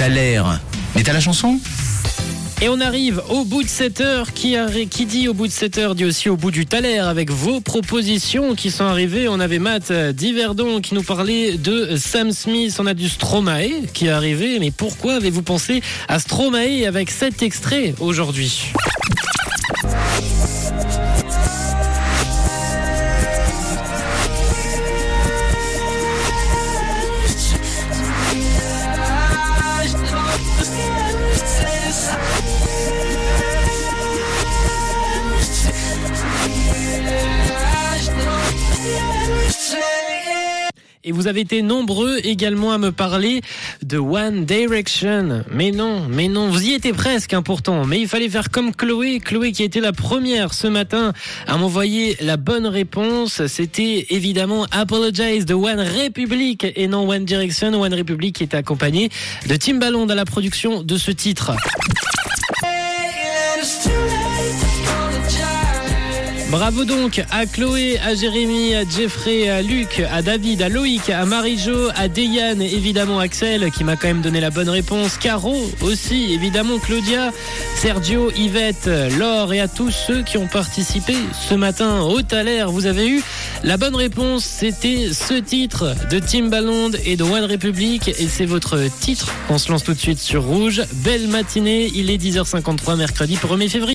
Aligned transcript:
Mais 0.00 1.02
t'as 1.02 1.12
la 1.12 1.20
chanson? 1.20 1.60
Et 2.62 2.70
on 2.70 2.80
arrive 2.80 3.20
au 3.28 3.44
bout 3.44 3.62
de 3.62 3.68
cette 3.68 4.00
heure. 4.00 4.32
Qui, 4.32 4.56
dit 5.04 5.28
au 5.28 5.34
bout 5.34 5.46
de 5.46 5.52
cette 5.52 5.76
heure 5.76 5.94
dit 5.94 6.06
aussi 6.06 6.30
au 6.30 6.38
bout 6.38 6.50
du 6.50 6.64
Thaler 6.64 7.00
avec 7.00 7.30
vos 7.30 7.60
propositions 7.60 8.54
qui 8.54 8.70
sont 8.70 8.84
arrivées. 8.84 9.28
On 9.28 9.40
avait 9.40 9.58
Matt 9.58 9.92
Diverdon 9.92 10.80
qui 10.80 10.94
nous 10.94 11.02
parlait 11.02 11.58
de 11.58 11.96
Sam 11.96 12.32
Smith. 12.32 12.78
On 12.78 12.86
a 12.86 12.94
du 12.94 13.10
Stromae 13.10 13.88
qui 13.92 14.06
est 14.06 14.10
arrivé. 14.10 14.58
Mais 14.58 14.70
pourquoi 14.70 15.16
avez-vous 15.16 15.42
pensé 15.42 15.82
à 16.08 16.18
Stromae 16.18 16.86
avec 16.86 17.10
cet 17.10 17.42
extrait 17.42 17.94
aujourd'hui? 18.00 18.72
Et 41.02 41.12
vous 41.12 41.28
avez 41.28 41.40
été 41.40 41.62
nombreux 41.62 42.18
également 42.24 42.72
à 42.72 42.78
me 42.78 42.92
parler 42.92 43.40
de 43.82 43.96
One 43.96 44.44
Direction. 44.44 45.44
Mais 45.50 45.70
non, 45.70 46.06
mais 46.10 46.28
non, 46.28 46.50
vous 46.50 46.62
y 46.62 46.74
étiez 46.74 46.92
presque 46.92 47.32
hein, 47.32 47.40
pourtant. 47.40 47.86
Mais 47.86 48.00
il 48.00 48.06
fallait 48.06 48.28
faire 48.28 48.50
comme 48.50 48.74
Chloé. 48.74 49.18
Chloé 49.18 49.52
qui 49.52 49.62
été 49.62 49.80
la 49.80 49.92
première 49.92 50.52
ce 50.52 50.66
matin 50.66 51.14
à 51.46 51.56
m'envoyer 51.56 52.18
la 52.20 52.36
bonne 52.36 52.66
réponse. 52.66 53.46
C'était 53.46 54.08
évidemment 54.10 54.66
Apologize 54.72 55.46
de 55.46 55.54
One 55.54 55.80
Republic 55.80 56.66
et 56.76 56.86
non 56.86 57.08
One 57.08 57.24
Direction. 57.24 57.80
One 57.80 57.94
Republic 57.94 58.36
qui 58.36 58.44
était 58.44 58.58
accompagné 58.58 59.08
de 59.48 59.56
Timbaland 59.56 60.06
à 60.10 60.14
la 60.14 60.26
production 60.26 60.82
de 60.82 60.98
ce 60.98 61.12
titre. 61.12 61.52
Bravo 66.50 66.84
donc 66.84 67.22
à 67.30 67.46
Chloé, 67.46 68.00
à 68.00 68.16
Jérémy, 68.16 68.74
à 68.74 68.82
Jeffrey, 68.82 69.48
à 69.48 69.62
Luc, 69.62 70.02
à 70.10 70.20
David, 70.20 70.62
à 70.62 70.68
Loïc, 70.68 71.08
à 71.08 71.24
Marie-Jo, 71.24 71.90
à 71.94 72.08
Deyane, 72.08 72.60
évidemment 72.60 73.20
Axel 73.20 73.70
qui 73.70 73.84
m'a 73.84 73.94
quand 73.94 74.08
même 74.08 74.20
donné 74.20 74.40
la 74.40 74.50
bonne 74.50 74.68
réponse, 74.68 75.16
Caro 75.16 75.70
aussi, 75.80 76.32
évidemment 76.34 76.78
Claudia, 76.80 77.30
Sergio, 77.76 78.32
Yvette, 78.32 78.90
Laure 79.16 79.52
et 79.52 79.60
à 79.60 79.68
tous 79.68 79.92
ceux 79.92 80.24
qui 80.24 80.38
ont 80.38 80.48
participé 80.48 81.14
ce 81.48 81.54
matin 81.54 82.00
au 82.00 82.20
Thaler. 82.22 82.64
Vous 82.66 82.86
avez 82.86 83.08
eu 83.08 83.22
la 83.62 83.76
bonne 83.76 83.94
réponse, 83.94 84.44
c'était 84.44 85.12
ce 85.12 85.34
titre 85.34 85.94
de 86.10 86.18
Timbaland 86.18 86.90
et 87.04 87.14
de 87.16 87.22
One 87.22 87.44
Republic 87.44 88.08
et 88.08 88.26
c'est 88.26 88.46
votre 88.46 88.76
titre. 88.98 89.32
On 89.50 89.58
se 89.58 89.70
lance 89.70 89.84
tout 89.84 89.94
de 89.94 90.00
suite 90.00 90.18
sur 90.18 90.42
Rouge. 90.42 90.82
Belle 90.94 91.28
matinée, 91.28 91.92
il 91.94 92.10
est 92.10 92.20
10h53 92.20 92.96
mercredi 92.96 93.36
1er 93.36 93.68
février. 93.68 93.88